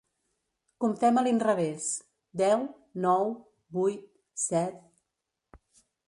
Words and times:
Comptem 0.83 1.19
a 1.21 1.23
l'inrevés: 1.25 1.89
deu, 2.41 2.63
nou, 3.03 3.29
vuit, 3.79 4.07
set... 4.45 4.81